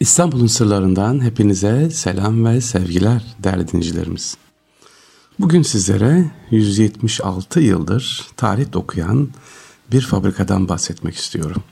[0.00, 4.36] İstanbul'un sırlarından hepinize selam ve sevgiler değerli dinleyicilerimiz.
[5.38, 9.28] Bugün sizlere 176 yıldır tarih okuyan
[9.92, 11.62] bir fabrikadan bahsetmek istiyorum.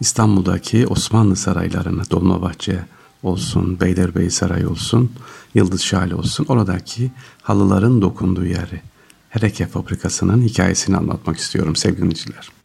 [0.00, 2.84] İstanbul'daki Osmanlı saraylarını, Dolmabahçe
[3.22, 5.12] olsun, Beylerbeyi Sarayı olsun,
[5.54, 7.10] Yıldız Şale olsun, oradaki
[7.42, 8.82] halıların dokunduğu yeri,
[9.28, 12.59] Hereke Fabrikası'nın hikayesini anlatmak istiyorum sevgili dinleyiciler.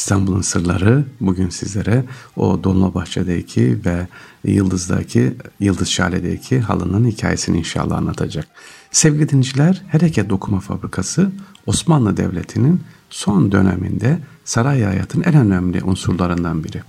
[0.00, 2.04] İstanbul'un sırları bugün sizlere
[2.36, 4.08] o Dolmabahçe'deki ve
[4.44, 8.46] Yıldız'daki, Yıldız Şale'deki halının hikayesini inşallah anlatacak.
[8.90, 11.32] Sevgili dinleyiciler, Hereke Dokuma Fabrikası
[11.66, 16.82] Osmanlı Devleti'nin son döneminde saray hayatının en önemli unsurlarından biri.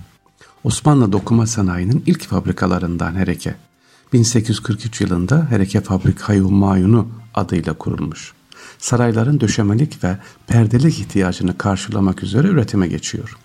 [0.64, 3.54] Osmanlı dokuma sanayinin ilk fabrikalarından Hereke.
[4.12, 8.32] 1843 yılında Hereke Fabrikayı Mayunu adıyla kurulmuş
[8.82, 13.36] sarayların döşemelik ve perdelik ihtiyacını karşılamak üzere üretime geçiyor.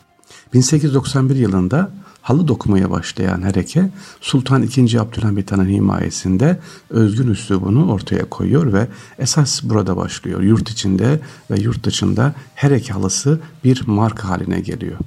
[0.54, 1.91] 1891 yılında
[2.22, 3.90] halı dokumaya başlayan Hereke,
[4.22, 5.00] Sultan II.
[5.00, 8.88] Abdülhamit Han'ın himayesinde özgün üslubunu ortaya koyuyor ve
[9.20, 10.41] esas burada başlıyor.
[10.41, 11.20] Yurt içinde
[11.52, 14.98] ve yurt dışında Hereke halısı bir marka haline geliyor.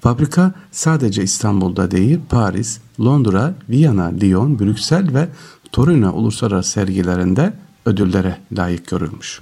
[0.00, 5.28] Fabrika sadece İstanbul'da değil Paris, Londra, Viyana, Lyon, Brüksel ve
[5.72, 7.52] Torino uluslararası sergilerinde
[7.86, 9.40] ödüllere layık görülmüş.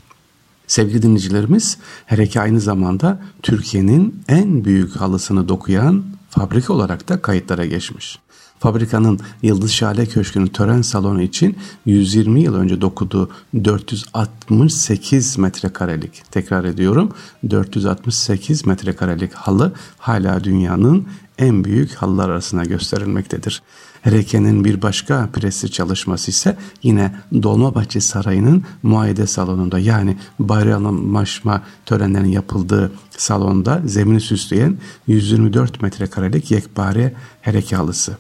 [0.69, 8.19] Sevgili dinleyicilerimiz, Hereke aynı zamanda Türkiye'nin en büyük halısını dokuyan fabrika olarak da kayıtlara geçmiş.
[8.59, 13.31] Fabrikanın Yıldız Şale Köşkü'nün tören salonu için 120 yıl önce dokuduğu
[13.65, 17.13] 468 metrekarelik, tekrar ediyorum
[17.51, 21.07] 468 metrekarelik halı hala dünyanın
[21.39, 23.63] en büyük halılar arasına gösterilmektedir.
[24.03, 32.93] Hereke'nin bir başka prestij çalışması ise yine Dolmabahçe Sarayı'nın muayede salonunda yani bayramlaşma törenlerinin yapıldığı
[33.17, 38.17] salonda zemini süsleyen 124 metrekarelik yekpare Hereke halısı.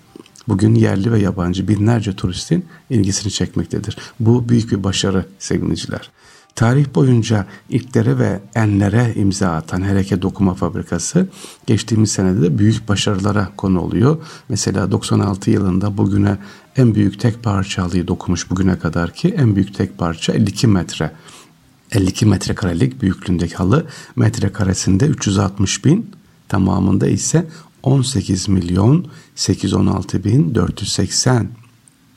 [0.49, 3.97] Bugün yerli ve yabancı binlerce turistin ilgisini çekmektedir.
[4.21, 6.11] Bu büyük bir başarı sevgiliciler.
[6.55, 11.29] Tarih boyunca ilklere ve enlere imza atan Hereke Dokuma Fabrikası
[11.67, 14.17] geçtiğimiz senede de büyük başarılara konu oluyor.
[14.49, 16.39] Mesela 96 yılında bugüne
[16.77, 21.13] en büyük tek parça halıyı dokumuş bugüne kadar ki en büyük tek parça 52 metre.
[21.93, 23.87] 52 metrekarelik büyüklüğündeki halı
[24.17, 26.11] metrekaresinde 360 bin
[26.49, 27.47] tamamında ise
[27.83, 31.49] 18 milyon 816 bin 480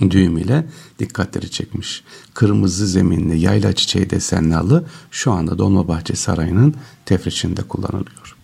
[0.09, 0.65] düğüm ile
[0.99, 2.03] dikkatleri çekmiş.
[2.33, 6.75] Kırmızı zeminli yayla çiçeği desenli halı şu anda Dolmabahçe Sarayı'nın
[7.05, 8.35] tefriçinde kullanılıyor.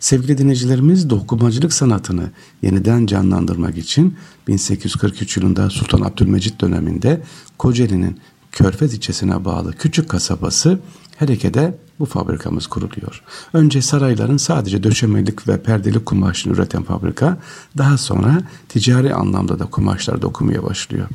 [0.00, 2.30] Sevgili dinleyicilerimiz dokumacılık sanatını
[2.62, 4.16] yeniden canlandırmak için
[4.48, 7.22] 1843 yılında Sultan Abdülmecit döneminde
[7.58, 8.20] Kocaeli'nin
[8.52, 10.78] Körfez ilçesine bağlı küçük kasabası
[11.16, 13.22] Hereke'de bu fabrikamız kuruluyor.
[13.52, 17.38] Önce sarayların sadece döşemelik ve perdelik kumaşını üreten fabrika
[17.78, 21.08] daha sonra ticari anlamda da kumaşlar dokumaya başlıyor.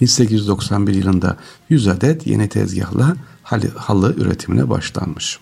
[0.00, 1.36] 1891 yılında
[1.68, 5.38] 100 adet yeni tezgahla halı, halı üretimine başlanmış.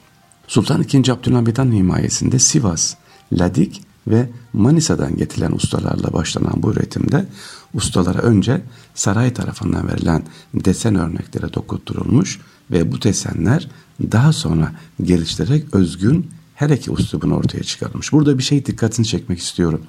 [0.49, 1.11] Sultan II.
[1.11, 2.95] Abdülhamit Han himayesinde Sivas,
[3.33, 7.27] Ladik ve Manisa'dan getirilen ustalarla başlanan bu üretimde
[7.75, 8.63] ustalara önce
[8.95, 10.23] saray tarafından verilen
[10.55, 12.41] desen örneklere dokutturulmuş
[12.71, 13.69] ve bu desenler
[14.13, 14.73] daha sonra
[15.03, 18.13] geliştirerek özgün her iki üslubunu ortaya çıkarmış.
[18.13, 19.83] Burada bir şey dikkatini çekmek istiyorum.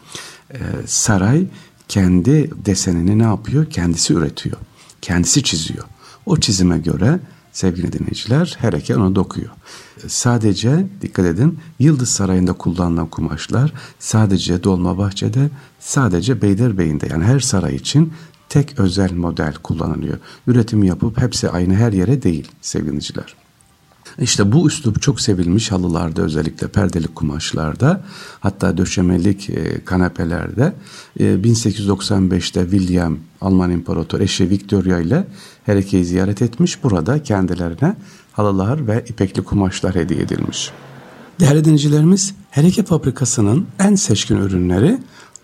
[0.54, 1.46] Ee, saray
[1.88, 3.66] kendi desenini ne yapıyor?
[3.66, 4.58] Kendisi üretiyor.
[5.02, 5.84] Kendisi çiziyor.
[6.26, 7.20] O çizime göre
[7.52, 9.50] sevgili dinleyiciler her iki onu dokuyor.
[10.08, 15.50] Sadece dikkat edin Yıldız Sarayı'nda kullanılan kumaşlar sadece Dolmabahçe'de
[15.80, 18.14] sadece Beylerbeyi'nde yani her saray için
[18.50, 20.18] tek özel model kullanılıyor.
[20.48, 23.36] Üretim yapıp hepsi aynı her yere değil sevgiliciler.
[24.20, 28.02] İşte bu üslup çok sevilmiş halılarda özellikle perdelik kumaşlarda
[28.40, 30.74] hatta döşemelik e, kanepelerde
[31.20, 35.28] 1895'te e, William Alman İmparator eşi Victoria ile
[35.66, 36.84] Hereke'yi ziyaret etmiş.
[36.84, 37.96] Burada kendilerine
[38.32, 40.72] halılar ve ipekli kumaşlar hediye edilmiş.
[41.40, 44.98] Değerli dinleyicilerimiz Hereke Fabrikası'nın en seçkin ürünleri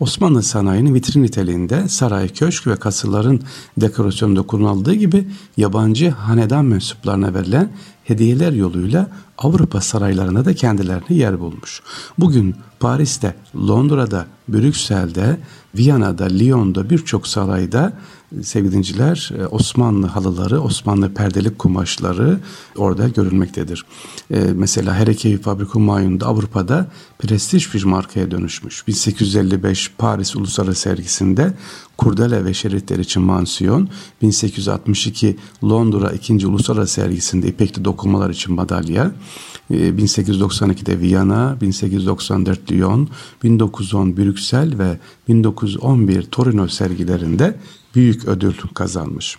[0.03, 3.41] Osmanlı sanayinin vitrin niteliğinde saray, köşk ve kasırların
[3.77, 5.27] dekorasyonunda kullanıldığı gibi
[5.57, 7.69] yabancı hanedan mensuplarına verilen
[8.03, 9.07] hediyeler yoluyla
[9.37, 11.81] Avrupa saraylarına da kendilerine yer bulmuş.
[12.17, 15.37] Bugün Paris'te, Londra'da, Brüksel'de,
[15.75, 17.93] Viyana'da, Lyon'da birçok sarayda
[18.41, 22.39] sevgili dinciler e, Osmanlı halıları, Osmanlı perdelik kumaşları
[22.77, 23.85] orada görülmektedir.
[24.31, 26.87] Ee, mesela Herekevi Fabriku Mayun'da Avrupa'da
[27.19, 28.87] prestij bir markaya dönüşmüş.
[28.87, 31.53] 1855 Paris Uluslararası Sergisi'nde
[32.03, 33.89] kurdele ve şeritler için mansiyon,
[34.21, 36.47] 1862 Londra 2.
[36.47, 39.11] Uluslararası sergisinde ipekli dokunmalar için madalya,
[39.71, 43.09] 1892'de Viyana, 1894 Lyon,
[43.43, 47.59] 1910 Brüksel ve 1911 Torino sergilerinde
[47.95, 49.37] büyük ödül kazanmış.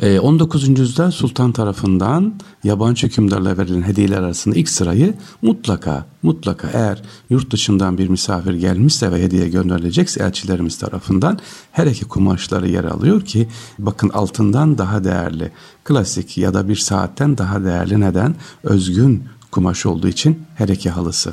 [0.00, 0.68] 19.
[0.68, 2.34] Ee, yüzyılda sultan tarafından
[2.64, 9.12] yabancı hükümdarla verilen hediyeler arasında ilk sırayı mutlaka mutlaka eğer yurt dışından bir misafir gelmişse
[9.12, 11.38] ve hediye gönderilecekse elçilerimiz tarafından
[11.72, 13.48] her iki kumaşları yer alıyor ki
[13.78, 15.50] bakın altından daha değerli
[15.84, 21.32] klasik ya da bir saatten daha değerli neden özgün kumaş olduğu için her iki halısı.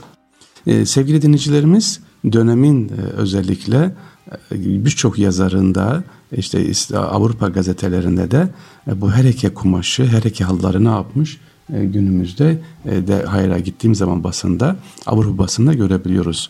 [0.68, 2.00] Ee, sevgili dinleyicilerimiz
[2.32, 3.96] dönemin e, özellikle
[4.52, 6.04] e, birçok yazarında
[6.38, 8.50] işte Avrupa gazetelerinde de
[8.88, 11.38] e, bu hereke kumaşı, hereke halıları ne yapmış?
[11.74, 14.76] E, günümüzde e, de hayra gittiğim zaman basında
[15.06, 16.50] Avrupa basında görebiliyoruz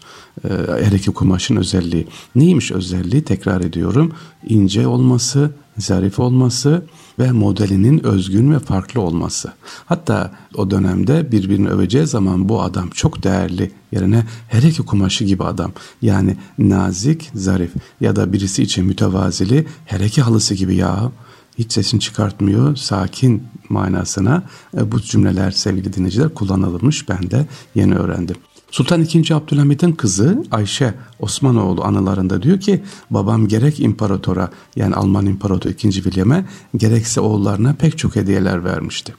[0.84, 2.08] hereke kumaşın özelliği.
[2.36, 3.24] Neymiş özelliği?
[3.24, 4.12] Tekrar ediyorum.
[4.48, 6.84] ince olması, zarif olması
[7.20, 9.54] ve modelinin özgün ve farklı olması.
[9.86, 15.44] Hatta o dönemde birbirini öveceği zaman bu adam çok değerli yerine her iki kumaşı gibi
[15.44, 15.72] adam.
[16.02, 17.72] Yani nazik, zarif
[18.02, 21.12] ya da birisi için mütevazili her iki halısı gibi ya
[21.60, 24.44] hiç sesini çıkartmıyor, sakin manasına
[24.78, 27.10] e, bu cümleler sevgili dinleyiciler kullanılmış.
[27.10, 28.36] Ben de yeni öğrendim.
[28.72, 29.34] Sultan II.
[29.34, 35.92] Abdülhamid'in kızı Ayşe Osmanoğlu anılarında diyor ki babam gerek imparatora yani Alman İmparatoru II.
[35.92, 36.46] William'e
[36.78, 39.16] gerekse oğullarına pek çok hediyeler vermişti.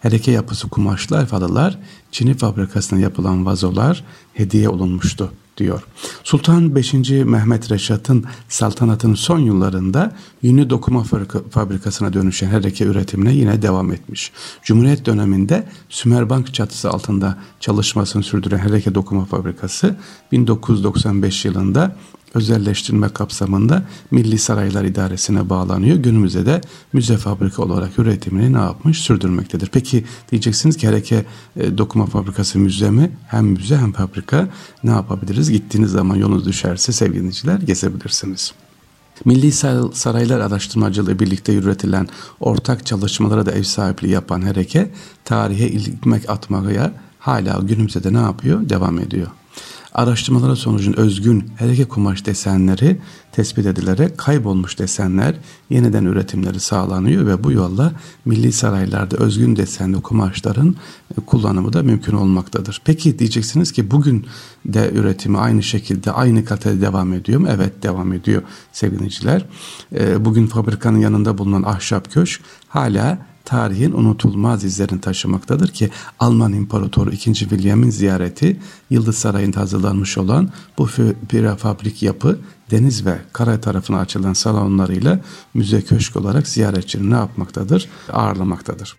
[0.00, 1.78] Hereke yapısı kumaşlar falılar,
[2.12, 4.04] Çin'i fabrikasına yapılan vazolar
[4.34, 5.82] hediye olunmuştu diyor.
[6.24, 6.92] Sultan 5.
[7.10, 10.12] Mehmet Reşat'ın saltanatının son yıllarında
[10.42, 11.04] yünlü dokuma
[11.50, 14.32] fabrikasına dönüşen hereke üretimine yine devam etmiş.
[14.62, 19.96] Cumhuriyet döneminde Sümerbank çatısı altında çalışmasını sürdüren hereke dokuma fabrikası
[20.32, 21.96] 1995 yılında
[22.34, 25.96] özelleştirme kapsamında Milli Saraylar İdaresi'ne bağlanıyor.
[25.96, 26.60] Günümüzde de
[26.92, 28.98] müze fabrika olarak üretimini ne yapmış?
[28.98, 29.68] Sürdürmektedir.
[29.72, 31.24] Peki diyeceksiniz ki Hereke
[31.56, 33.12] e, Dokuma Fabrikası müze mi?
[33.28, 34.48] Hem müze hem fabrika
[34.84, 35.50] ne yapabiliriz?
[35.50, 38.52] Gittiğiniz zaman yolunuz düşerse sevgili gezebilirsiniz.
[39.24, 39.52] Milli
[39.92, 42.08] Saraylar Araştırmacılığı birlikte yürütülen
[42.40, 44.90] ortak çalışmalara da ev sahipliği yapan Hereke
[45.24, 48.68] tarihe ilmek atmaya hala günümüzde de ne yapıyor?
[48.68, 49.26] Devam ediyor.
[49.96, 52.98] Araştırmalara sonucun özgün hereke kumaş desenleri
[53.32, 55.34] tespit edilerek kaybolmuş desenler
[55.70, 57.92] yeniden üretimleri sağlanıyor ve bu yolla
[58.24, 60.76] milli saraylarda özgün desenli kumaşların
[61.18, 62.82] e, kullanımı da mümkün olmaktadır.
[62.84, 64.26] Peki diyeceksiniz ki bugün
[64.66, 67.48] de üretimi aynı şekilde aynı kalitede devam ediyor mu?
[67.50, 69.44] Evet devam ediyor sevgiliciler.
[69.94, 75.90] E, bugün fabrikanın yanında bulunan ahşap köşk hala tarihin unutulmaz izlerini taşımaktadır ki
[76.20, 77.34] Alman İmparatoru 2.
[77.34, 78.60] William'in ziyareti
[78.90, 80.86] Yıldız Sarayı'nda hazırlanmış olan bu
[81.28, 82.38] prefabrik yapı
[82.70, 85.20] deniz ve kara tarafına açılan salonlarıyla
[85.54, 87.88] müze köşk olarak ziyaretçileri ne yapmaktadır?
[88.12, 88.96] Ağırlamaktadır.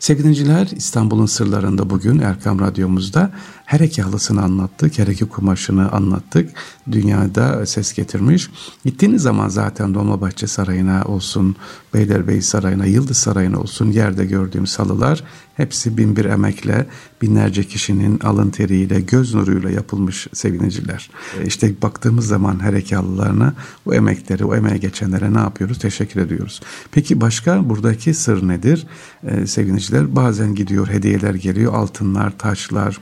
[0.00, 0.28] Sevgili
[0.76, 3.30] İstanbul'un sırlarında bugün Erkam Radyomuzda
[3.64, 6.50] her iki halısını anlattık, her kumaşını anlattık.
[6.92, 8.50] Dünyada ses getirmiş.
[8.84, 11.56] Gittiğiniz zaman zaten Dolmabahçe Sarayı'na olsun,
[11.94, 15.24] Beylerbeyi Sarayı'na, Yıldız Sarayı'na olsun yerde gördüğümüz halılar
[15.58, 16.86] hepsi bin bir emekle,
[17.22, 21.10] binlerce kişinin alın teriyle, göz nuruyla yapılmış seviniciler.
[21.40, 23.54] E, işte baktığımız zaman her iki halılarına
[23.86, 25.78] o emekleri, o emeğe geçenlere ne yapıyoruz?
[25.78, 26.60] Teşekkür ediyoruz.
[26.92, 28.86] Peki başka buradaki sır nedir?
[29.24, 33.00] Ee, seviniciler bazen gidiyor, hediyeler geliyor, altınlar, taşlar,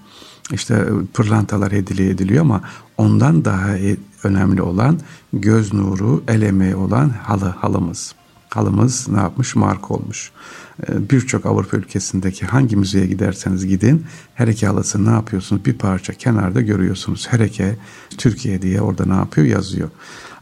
[0.53, 2.61] işte pırlantalar hediye ediliyor ama
[2.97, 5.01] ondan daha e, önemli olan
[5.33, 8.15] göz nuru, el emeği olan halı, halımız.
[8.51, 9.57] Halımız ne yapmış?
[9.57, 10.31] Marka olmuş.
[10.89, 15.65] Ee, birçok Avrupa ülkesindeki hangi müzeye giderseniz gidin hereke halısını ne yapıyorsunuz?
[15.65, 17.27] Bir parça kenarda görüyorsunuz.
[17.31, 17.77] Hereke
[18.19, 19.47] Türkiye diye orada ne yapıyor?
[19.47, 19.91] Yazıyor.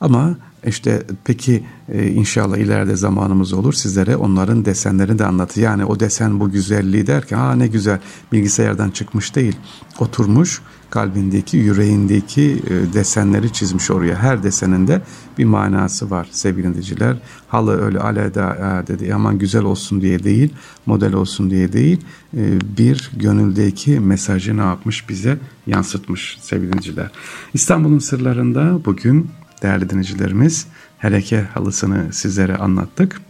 [0.01, 5.61] Ama işte peki e, inşallah ileride zamanımız olur sizlere onların desenlerini de anlatır.
[5.61, 8.01] Yani o desen bu güzelliği derken ha ne güzel
[8.33, 9.57] bilgisayardan çıkmış değil.
[9.99, 10.61] Oturmuş
[10.95, 14.17] kalbindeki, yüreğindeki e, desenleri çizmiş oraya.
[14.17, 15.03] Her deseninde
[15.39, 17.17] bir manası var sevgili dinleyiciler.
[17.49, 20.55] Halı öyle aleda dedi aman güzel olsun diye değil,
[20.87, 22.01] model olsun diye değil.
[22.37, 22.43] E,
[22.79, 27.11] bir gönüldeki mesajı ne yapmış bize yansıtmış sevgili dinleyiciler.
[27.55, 29.31] İstanbul'un sırlarında bugün
[29.63, 30.67] değerli dinleyicilerimiz
[30.99, 33.21] Hereke halısını sizlere anlattık.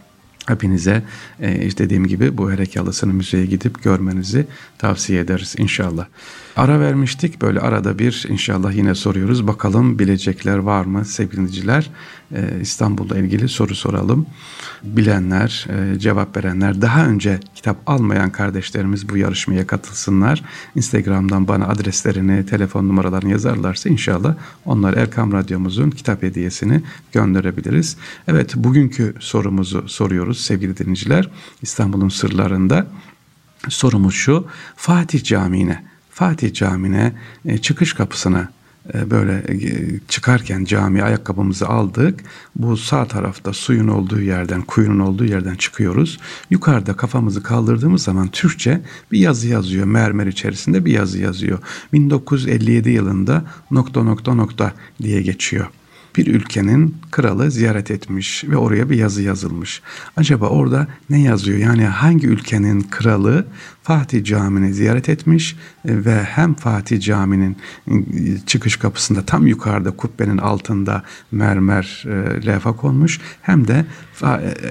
[0.47, 1.03] Hepinize
[1.39, 4.47] e, işte dediğim gibi bu Herekalısını müzeye gidip görmenizi
[4.77, 6.05] tavsiye ederiz inşallah.
[6.55, 9.47] Ara vermiştik böyle arada bir inşallah yine soruyoruz.
[9.47, 11.89] Bakalım bilecekler var mı sevgiliciler?
[12.33, 14.25] Ee, İstanbul'la ilgili soru soralım.
[14.83, 20.43] Bilenler, e, cevap verenler, daha önce kitap almayan kardeşlerimiz bu yarışmaya katılsınlar.
[20.75, 27.97] Instagram'dan bana adreslerini, telefon numaralarını yazarlarsa inşallah onlar Erkam Radyomuzun kitap hediyesini gönderebiliriz.
[28.27, 31.29] Evet bugünkü sorumuzu soruyoruz sevgili dinleyiciler.
[31.61, 32.87] İstanbul'un sırlarında
[33.69, 34.47] sorumuz şu.
[34.75, 35.83] Fatih Camii'ne
[36.15, 37.13] Fatih Camii'ne
[37.45, 38.49] e, çıkış kapısına
[38.93, 42.19] böyle e, çıkarken cami ayakkabımızı aldık.
[42.55, 46.19] Bu sağ tarafta suyun olduğu yerden, kuyunun olduğu yerden çıkıyoruz.
[46.49, 49.85] Yukarıda kafamızı kaldırdığımız zaman Türkçe bir yazı yazıyor.
[49.85, 51.59] Mermer içerisinde bir yazı yazıyor.
[51.93, 55.67] 1957 yılında nokta nokta nokta diye geçiyor
[56.17, 59.81] bir ülkenin kralı ziyaret etmiş ve oraya bir yazı yazılmış.
[60.17, 61.57] Acaba orada ne yazıyor?
[61.57, 63.45] Yani hangi ülkenin kralı
[63.85, 65.55] Fatih Camii'ni ziyaret etmiş
[65.87, 67.93] e, ve hem Fatih Camii'nin e,
[68.45, 73.85] çıkış kapısında tam yukarıda kubbenin altında mermer e, levha konmuş hem de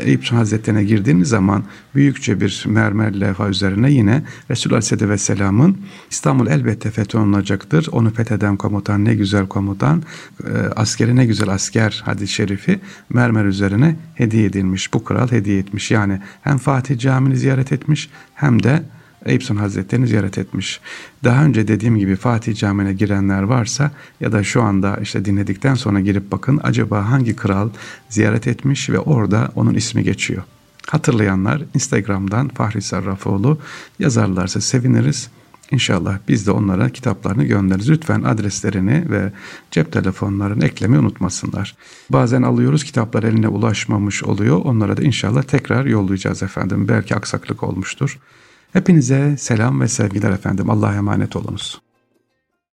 [0.04, 5.78] Eyüp Hazretleri'ne girdiğiniz zaman büyükçe bir mermer levha üzerine yine Resulullah Aleyhisselatü Vesselam'ın
[6.10, 7.88] İstanbul elbette fetholunacaktır.
[7.92, 10.02] Onu fetheden komutan ne güzel komutan,
[10.76, 14.94] askeri ne güzel asker hadis-i şerifi mermer üzerine hediye edilmiş.
[14.94, 15.90] Bu kral hediye etmiş.
[15.90, 18.82] Yani hem Fatih Camii'ni ziyaret etmiş hem de
[19.24, 20.80] Eyüp Sultan Hazretleri'ni ziyaret etmiş.
[21.24, 23.90] Daha önce dediğim gibi Fatih Camii'ne girenler varsa
[24.20, 27.70] ya da şu anda işte dinledikten sonra girip bakın acaba hangi kral
[28.08, 30.42] ziyaret etmiş ve orada onun ismi geçiyor.
[30.86, 33.58] Hatırlayanlar Instagram'dan Fahri Sarrafoğlu
[33.98, 35.28] yazarlarsa seviniriz.
[35.70, 37.90] İnşallah biz de onlara kitaplarını göndeririz.
[37.90, 39.32] Lütfen adreslerini ve
[39.70, 41.76] cep telefonlarını eklemeyi unutmasınlar.
[42.10, 44.60] Bazen alıyoruz kitaplar eline ulaşmamış oluyor.
[44.64, 46.88] Onlara da inşallah tekrar yollayacağız efendim.
[46.88, 48.18] Belki aksaklık olmuştur.
[48.74, 50.70] Hepinize selam ve sevgiler efendim.
[50.70, 51.80] Allah'a emanet olunuz.